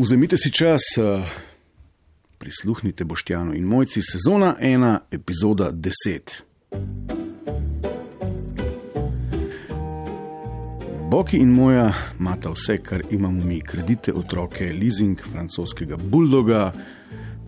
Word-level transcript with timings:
Vzemite 0.00 0.36
si 0.36 0.50
čas, 0.52 0.80
eh, 0.96 1.24
prisluhnite 2.38 3.04
Boštjanu 3.04 3.54
in 3.54 3.64
mojci, 3.64 4.00
sezona 4.02 4.56
1, 4.60 4.98
epizoda 5.10 5.70
10. 5.70 6.42
Boki 11.10 11.36
in 11.36 11.52
moja 11.52 11.92
imata 12.18 12.50
vse, 12.50 12.78
kar 12.82 13.02
imamo 13.10 13.44
mi: 13.44 13.60
kredite, 13.60 14.12
otroke, 14.12 14.72
leasing 14.72 15.20
francoskega 15.32 15.96
buldoga, 15.96 16.72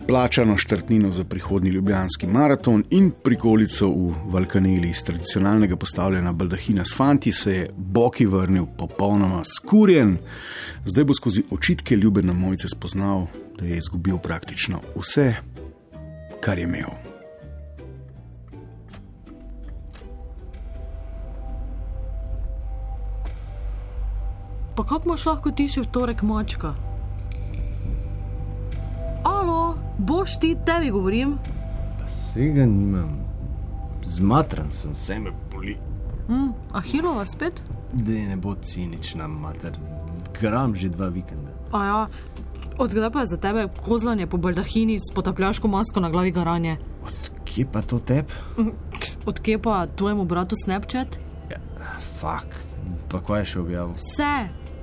plačano 0.07 0.57
štrtnino 0.57 1.11
za 1.11 1.23
prihodnji 1.23 1.69
ljubljanski 1.69 2.27
maraton 2.27 2.83
in 2.89 3.11
prikolico 3.23 3.87
v 3.89 4.13
Valkaneli 4.25 4.89
iz 4.89 5.03
tradicionalnega 5.03 5.75
postavljanja 5.75 6.31
baldahina 6.31 6.85
s 6.85 6.95
fanti, 6.97 7.31
se 7.31 7.55
je 7.55 7.69
Boki 7.77 8.25
vrnil 8.25 8.65
popolnoma 8.77 9.41
skurjen. 9.43 10.17
Zdaj 10.85 11.03
bo 11.03 11.13
skozi 11.13 11.43
očitke 11.51 11.95
ljube 11.95 12.21
na 12.21 12.33
mojce 12.33 12.67
spoznal, 12.67 13.25
da 13.59 13.65
je 13.65 13.77
izgubil 13.77 14.17
praktično 14.17 14.79
vse, 14.95 15.33
kar 16.41 16.57
je 16.57 16.63
imel. 16.63 16.89
Pa 24.75 24.83
kako 24.83 25.09
imaš 25.09 25.25
lahko 25.25 25.51
ti 25.51 25.67
še 25.69 25.81
v 25.81 25.91
torek 25.93 26.21
mačka? 26.21 26.92
Boš 29.97 30.39
ti 30.39 30.55
tebi 30.65 30.91
govorim? 30.91 31.37
Vsega 32.07 32.65
nimam. 32.65 33.19
Zmatran 34.05 34.71
sem, 34.71 34.91
vse 34.93 35.19
me 35.19 35.31
boli. 35.51 35.77
Hm, 36.27 36.51
Ahilova 36.73 37.25
spet? 37.25 37.61
Da 37.93 38.11
ne 38.11 38.35
bo 38.35 38.55
cinična, 38.55 39.27
mater. 39.27 39.77
Gram 40.41 40.75
že 40.75 40.89
dva 40.89 41.07
vikenda. 41.07 41.51
A 41.71 41.85
ja, 41.85 42.07
odkdaj 42.77 43.11
pa 43.11 43.19
je 43.19 43.25
za 43.25 43.37
tebe 43.37 43.67
kozlanje 43.85 44.27
po 44.27 44.37
baldahini 44.37 44.99
s 44.99 45.13
potapljaško 45.15 45.67
masko 45.67 45.99
na 45.99 46.09
glavi 46.09 46.31
garanje? 46.31 46.77
Odkje 47.05 47.65
pa 47.71 47.81
to 47.81 47.99
tep? 47.99 48.31
Odkje 49.25 49.61
pa 49.61 49.87
tvojemu 49.87 50.25
bratu 50.25 50.55
Snapchat? 50.65 51.19
Fak, 52.19 52.47
pa 53.11 53.19
kaj 53.19 53.41
je 53.41 53.45
še 53.45 53.59
objavil? 53.59 53.95
Vse, 53.99 54.33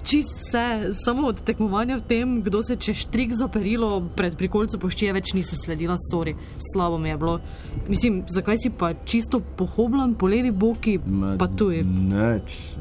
čist 0.03 0.31
vse, 0.37 0.93
samo 1.05 1.29
od 1.29 1.43
tekmovanja 1.43 1.97
v 1.99 2.07
tem, 2.09 2.43
kdo 2.43 2.63
se 2.63 2.77
če 2.77 2.95
štrik 2.95 3.35
za 3.35 3.49
perilo 3.49 4.01
pred 4.17 4.37
prikolco 4.39 4.79
poščije, 4.79 5.13
več 5.13 5.35
nisem 5.37 5.59
sledila, 5.59 5.97
sorry, 6.11 6.37
slabo 6.73 6.99
mi 6.99 7.09
je 7.13 7.17
bilo. 7.17 7.41
Mislim, 7.89 8.23
zakaj 8.29 8.59
si 8.59 8.71
pa 8.71 8.93
čisto 9.05 9.41
pohoblan 9.41 10.15
po 10.15 10.29
levi 10.29 10.51
boki, 10.51 10.99
pa 11.39 11.49
tu 11.49 11.71
je. 11.75 11.85
Neč, 11.85 12.77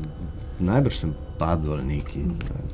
najbrž 0.59 1.01
sem 1.03 1.15
padel 1.39 1.73
ali 1.73 1.85
neki. 1.95 2.23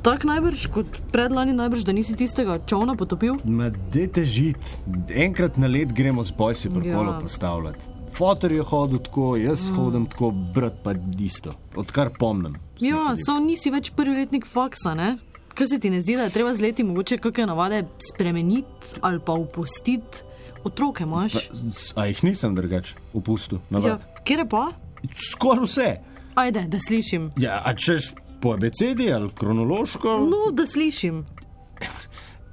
Tak 0.02 0.24
najbrž 0.26 0.66
kot 0.74 0.98
predlani, 1.12 1.54
najbrž, 1.54 1.84
da 1.86 1.94
nisi 1.94 2.16
tistega 2.18 2.58
čovna 2.66 2.96
potopil? 2.98 3.38
Ma 3.44 3.70
dete 3.94 4.24
žit, 4.26 4.58
enkrat 5.10 5.58
na 5.58 5.70
let 5.70 5.94
gremo 5.94 6.24
z 6.24 6.34
bojsi 6.34 6.70
prkolo 6.70 7.12
Ja. 7.12 7.14
ja. 7.14 7.20
postavljati. 7.22 7.95
Fotor 8.16 8.52
je 8.52 8.62
hodil 8.62 8.98
tako, 8.98 9.36
jaz 9.36 9.70
mm. 9.70 9.74
hodim 9.76 10.06
tako, 10.06 10.30
brat 10.30 10.78
pa 10.82 10.94
isto, 11.20 11.52
odkar 11.76 12.10
pomnim. 12.18 12.54
Ja, 12.80 13.12
samo 13.26 13.44
nisi 13.44 13.70
več 13.70 13.90
prvi 13.96 14.14
letnik 14.16 14.46
faksa, 14.48 14.94
ne? 14.96 15.16
Kaj 15.56 15.68
se 15.68 15.78
ti 15.80 15.90
ne 15.90 16.00
zdi, 16.00 16.16
da 16.16 16.24
je 16.28 16.32
treba 16.32 16.54
z 16.54 16.64
leti 16.64 16.84
mogoče 16.84 17.18
kakšne 17.20 17.46
navade 17.46 17.82
spremeniti 18.12 18.96
ali 19.00 19.20
pa 19.20 19.36
upustiti? 19.36 20.24
Otroke 20.64 21.04
imaš? 21.04 21.36
A 21.94 22.06
jih 22.06 22.24
nisem 22.24 22.54
drugače 22.56 22.96
opustil, 23.14 23.58
Ja, 23.58 23.78
navad. 23.78 24.06
kje 24.24 24.38
je 24.40 24.48
pa? 24.48 24.70
Skoraj 25.30 25.64
vse. 25.64 25.88
Ajde, 26.34 26.64
da 26.68 26.78
slišim. 26.80 27.30
Ja, 27.36 27.62
a 27.64 27.74
češ 27.74 28.14
po 28.40 28.52
abecedi 28.52 29.12
ali 29.12 29.30
kronološko? 29.30 30.18
No, 30.24 30.50
da 30.52 30.66
slišim. 30.66 31.24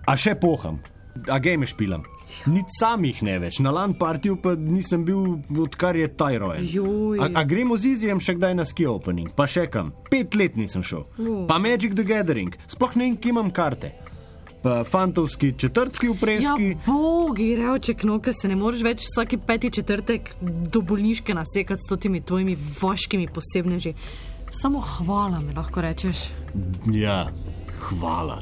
A 0.06 0.16
še 0.20 0.36
poham, 0.36 0.82
a 1.30 1.40
game 1.40 1.66
špilam. 1.66 2.04
Nič 2.48 2.66
samih 2.80 3.20
ne 3.24 3.36
več, 3.40 3.60
na 3.60 3.72
lan 3.72 3.94
partiju 3.94 4.38
pa 4.42 4.56
nisem 4.56 5.04
bil, 5.06 5.38
odkar 5.60 5.96
je 5.96 6.08
taj 6.08 6.38
rojen. 6.40 6.66
A, 7.20 7.28
a 7.40 7.44
gremo 7.44 7.78
z 7.78 7.94
Izijem 7.94 8.20
še 8.20 8.38
kdaj 8.40 8.56
na 8.56 8.66
ski 8.66 8.88
opening, 8.88 9.30
pa 9.36 9.46
še 9.48 9.68
kam. 9.68 9.92
Pet 10.10 10.36
let 10.36 10.56
nisem 10.58 10.84
šel. 10.84 11.04
Pa 11.48 11.60
Magic 11.60 11.94
the 11.94 12.04
Gathering, 12.04 12.56
sploh 12.68 12.96
ne 12.96 13.12
vem, 13.12 13.18
kje 13.18 13.30
imam 13.30 13.52
karte. 13.52 13.92
Fantovski 14.64 15.52
četrtski 15.60 16.08
Ja, 16.08 16.12
upreski. 16.12 16.68
bogi, 16.86 17.50
revček, 17.60 18.04
no, 18.08 18.16
ker 18.24 18.32
se 18.32 18.48
ne 18.48 18.56
moreš 18.56 18.82
več 18.88 19.04
vsaki 19.04 19.38
peti 19.38 19.70
četrtek 19.70 20.30
do 20.40 20.80
bolniške 20.82 21.36
nasekati 21.36 21.84
s 21.84 22.00
temi 22.00 22.22
tvojimi 22.22 22.56
vaškimi 22.82 23.28
posebneži. 23.28 23.94
Samo 24.52 24.80
hvala 24.80 25.42
mi 25.44 25.54
lahko 25.54 25.82
rečeš. 25.84 26.30
Ja, 26.96 27.28
hvala 27.90 28.40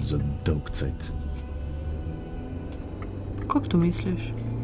za 0.00 0.20
dolg 0.44 0.68
cajt. 0.70 1.25
Kako 3.56 3.68
to 3.68 3.76
misliš? 3.76 4.20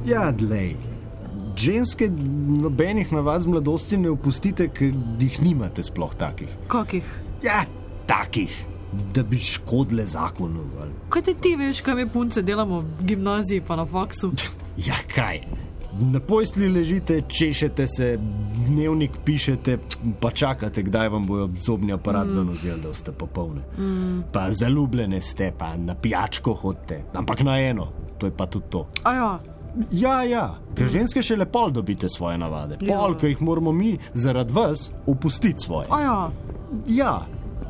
Ja, 0.06 0.32
dlej. 0.32 0.74
Ženske 1.56 2.10
nobenih 2.60 3.12
navad 3.12 3.40
z 3.42 3.48
mladosti 3.48 3.96
ne 3.96 4.10
opustite, 4.12 4.66
ker 4.68 4.92
jih 5.20 5.38
nimate 5.40 5.80
sploh 5.80 6.12
takih. 6.12 6.50
Kakih? 6.68 7.08
Ja, 7.40 7.62
takih, 8.06 8.52
da 9.14 9.22
bi 9.24 9.38
škodile 9.40 10.04
zakonu. 10.06 10.66
Ali. 10.80 10.92
Kaj 11.08 11.22
te 11.22 11.34
ti 11.40 11.54
veš, 11.56 11.80
kaj 11.80 12.02
mi 12.02 12.06
punce 12.08 12.42
delamo 12.44 12.82
v 12.82 13.08
gimnaziji 13.14 13.64
pa 13.64 13.80
na 13.80 13.88
faksu? 13.88 14.34
Ja, 14.86 14.96
kaj? 15.14 15.40
Na 16.00 16.20
posli 16.20 16.68
ležite, 16.68 17.22
češete 17.28 17.88
se, 17.88 18.18
dnevnik 18.66 19.18
pišete, 19.24 19.78
pa 20.20 20.30
čakate, 20.30 20.82
kdaj 20.82 21.08
vam 21.08 21.26
bojo 21.26 21.50
zobni 21.60 21.92
aparat 21.92 22.26
mm. 22.26 22.48
vzeli, 22.48 22.80
da 22.80 22.94
ste 22.94 23.12
popolni. 23.12 23.60
Mm. 23.78 24.22
Pa 24.32 24.46
zaljubljene 24.52 25.20
ste, 25.20 25.52
pa 25.58 25.76
na 25.76 25.94
pijačko 25.94 26.54
hodite, 26.54 27.02
ampak 27.12 27.44
na 27.44 27.58
eno, 27.60 27.90
to 28.22 28.30
je 28.30 28.32
pa 28.32 28.46
tudi 28.46 28.70
to. 28.70 28.86
A 29.02 29.14
ja, 29.14 29.32
Ja, 29.90 30.20
ja, 30.22 30.42
ker 30.76 30.84
ženske 30.86 31.22
še 31.24 31.32
lepo 31.34 31.70
dobite 31.72 32.04
svoje 32.08 32.36
navade, 32.38 32.76
Ja. 32.80 32.92
pol, 32.92 33.14
ki 33.16 33.26
jih 33.26 33.40
moramo 33.40 33.72
mi 33.72 33.94
zaradi 34.14 34.52
vas 34.52 34.90
opustiti 35.06 35.58
svoje. 35.58 35.86
a 35.90 36.00
ja. 36.00 36.18
Ja, 36.86 37.14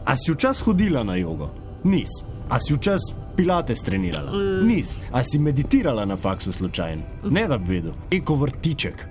a 0.04 0.16
si 0.16 0.32
včasih 0.32 0.66
hodila 0.66 1.04
na 1.04 1.14
jogo? 1.14 1.48
Nis. 1.84 2.10
A 2.50 2.58
si 2.58 2.74
včasih 2.74 3.14
pilate 3.36 3.74
trenirala? 3.74 4.32
Mm. 4.32 4.66
Nis. 4.66 4.98
A 5.12 5.22
si 5.22 5.38
meditirala 5.38 6.04
na 6.04 6.16
faksu 6.16 6.52
slučajno? 6.52 7.02
Ne 7.30 7.46
da 7.48 7.58
bi 7.58 7.76
vedel. 7.76 7.92
Eko 8.10 8.34
vrtiček. 8.34 9.06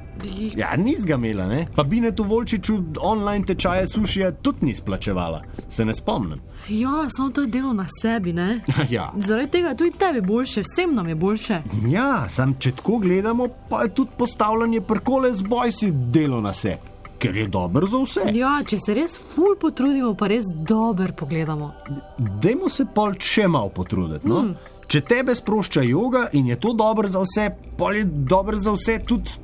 Ja, 0.56 0.76
nis 0.78 1.06
ga 1.06 1.16
imela, 1.16 1.48
ne? 1.48 1.68
Pa 1.76 1.84
bi 1.84 2.00
ne 2.00 2.12
tu 2.16 2.24
volčiču 2.24 2.78
online 3.02 3.46
tečaje 3.46 3.88
sušija 3.88 4.32
tudi 4.32 4.66
nis 4.66 4.82
plačevala. 4.82 5.42
Se 5.70 5.86
ne 5.86 5.94
spomnim. 5.94 6.40
Ja, 6.70 7.10
samo 7.10 7.30
to 7.30 7.42
je 7.42 7.48
delo 7.48 7.74
na 7.74 7.86
sebi, 8.02 8.34
ne? 8.34 8.60
ja. 8.90 9.12
Zaradi 9.18 9.52
tega 9.52 9.68
je 9.68 9.78
tudi 9.78 9.92
tebi 9.98 10.22
boljše, 10.22 10.62
vsem 10.62 10.96
nam 10.96 11.08
je 11.08 11.16
boljše. 11.16 11.62
ja, 11.88 12.30
sam 12.30 12.56
če 12.60 12.72
tako 12.72 12.98
gledamo, 12.98 13.48
pa 13.70 13.82
je 13.82 13.94
tudi 13.94 14.12
postavljanje 14.18 14.82
prkole 14.82 15.34
z 15.34 15.42
bojsi 15.42 15.92
delo 15.92 16.42
na 16.42 16.54
se. 16.54 16.78
Ker 17.22 17.38
je 17.38 17.48
dober 17.48 17.86
za 17.86 17.98
vse. 18.02 18.22
Ja, 18.34 18.56
če 18.66 18.80
se 18.82 18.94
res 18.98 19.20
ful 19.34 19.54
potrudimo, 19.62 20.16
pa 20.18 20.28
res 20.28 20.48
dober 20.56 21.14
pogledamo. 21.18 21.72
Dajmo 22.18 22.70
se 22.70 22.88
pol 22.96 23.14
še 23.22 23.46
malo 23.48 23.70
potruditi. 23.70 24.28
No? 24.28 24.42
Mm. 24.42 24.72
Če 24.92 25.04
tebe 25.08 25.36
sprošča 25.36 25.86
yoga 25.88 26.26
in 26.36 26.50
je 26.50 26.58
to 26.60 26.74
dobro 26.76 27.08
za 27.08 27.22
vse, 27.24 27.46
pol 27.78 27.96
je 27.96 28.08
dobro 28.28 28.58
za 28.58 28.74
vse 28.76 28.98
tudi, 29.08 29.38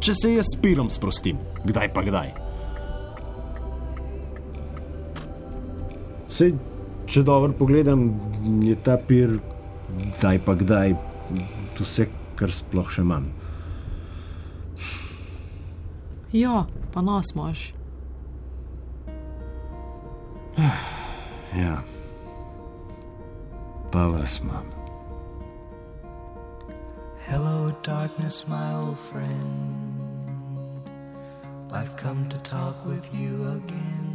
če 0.00 0.14
se 0.16 0.32
jaz 0.32 0.48
s 0.48 0.60
pirom 0.60 0.90
sprostim. 0.90 1.38
Kdaj 1.64 1.92
pa 1.94 2.04
kdaj. 2.06 2.32
Sej, 6.30 6.54
če 7.10 7.24
dobro 7.26 7.52
pogledam, 7.58 8.06
je 8.64 8.76
ta 8.80 8.96
pir, 8.96 9.36
kdaj 10.16 10.40
pa 10.46 10.54
kdaj, 10.56 10.94
vse, 11.80 12.06
kar 12.38 12.52
sploh 12.54 12.88
še 12.92 13.04
imam. 13.04 13.28
Ja, 16.32 16.64
pa 16.94 17.02
nas 17.02 17.34
imaš. 17.34 17.72
Ja, 21.58 21.80
pa 23.90 24.06
vas 24.06 24.38
imam. 24.38 24.66
Hello, 27.26 27.69
darkness, 27.82 28.46
my 28.48 28.74
old 28.74 28.98
friend. 28.98 30.00
I've 31.72 31.96
come 31.96 32.28
to 32.28 32.38
talk 32.38 32.76
with 32.86 33.04
you 33.14 33.48
again. 33.56 34.10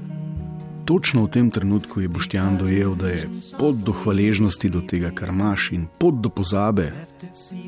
Točno 0.86 1.24
v 1.24 1.30
tem 1.30 1.52
trenutku 1.52 2.02
je 2.02 2.08
Boštjan 2.08 2.58
dojel, 2.58 2.96
da 2.96 3.08
je 3.08 3.30
pot 3.58 3.76
do 3.76 3.92
hvaležnosti 3.92 4.70
do 4.70 4.82
tega, 4.82 5.10
kar 5.12 5.30
imaš, 5.30 5.72
in 5.72 5.88
pot 5.98 6.14
do 6.22 6.30
pozabe 6.30 6.92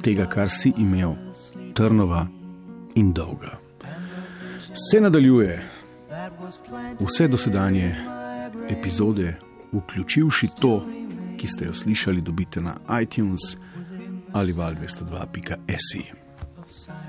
tega, 0.03 0.25
kar 0.25 0.49
si 0.49 0.73
imel, 0.77 1.15
trnova 1.73 2.27
in 2.95 3.13
dolga. 3.13 3.57
Se 4.91 5.01
nadaljuje 5.01 5.63
vse 6.99 7.27
dosedanje 7.27 7.95
epizode, 8.69 9.39
vključivši 9.73 10.47
to, 10.61 10.85
ki 11.37 11.47
ste 11.47 11.65
jo 11.65 11.73
slišali, 11.73 12.21
dobite 12.21 12.61
na 12.61 12.77
iTunes 13.01 13.57
ali 14.33 14.51
val202.si. 14.53 16.11
Side 16.67 17.06